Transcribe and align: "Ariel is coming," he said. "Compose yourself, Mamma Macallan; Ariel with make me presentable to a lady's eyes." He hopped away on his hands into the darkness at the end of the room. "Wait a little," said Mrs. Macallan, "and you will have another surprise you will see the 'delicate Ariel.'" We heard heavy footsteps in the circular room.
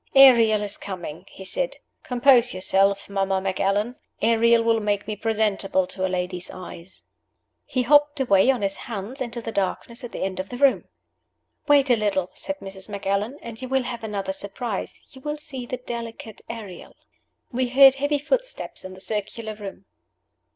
"Ariel 0.15 0.63
is 0.63 0.77
coming," 0.77 1.27
he 1.29 1.45
said. 1.45 1.77
"Compose 2.01 2.55
yourself, 2.55 3.07
Mamma 3.07 3.39
Macallan; 3.39 3.97
Ariel 4.19 4.63
with 4.63 4.81
make 4.81 5.05
me 5.05 5.15
presentable 5.15 5.85
to 5.85 6.03
a 6.03 6.09
lady's 6.09 6.49
eyes." 6.49 7.03
He 7.65 7.83
hopped 7.83 8.19
away 8.19 8.49
on 8.49 8.63
his 8.63 8.77
hands 8.77 9.21
into 9.21 9.41
the 9.43 9.51
darkness 9.51 10.03
at 10.03 10.11
the 10.11 10.23
end 10.23 10.39
of 10.39 10.49
the 10.49 10.57
room. 10.57 10.85
"Wait 11.67 11.91
a 11.91 11.95
little," 11.95 12.31
said 12.33 12.57
Mrs. 12.61 12.89
Macallan, 12.89 13.37
"and 13.43 13.61
you 13.61 13.69
will 13.69 13.83
have 13.83 14.03
another 14.03 14.33
surprise 14.33 15.03
you 15.13 15.21
will 15.21 15.37
see 15.37 15.67
the 15.67 15.77
'delicate 15.77 16.41
Ariel.'" 16.49 16.95
We 17.51 17.67
heard 17.69 17.93
heavy 17.93 18.17
footsteps 18.17 18.83
in 18.83 18.95
the 18.95 19.01
circular 19.01 19.53
room. 19.53 19.85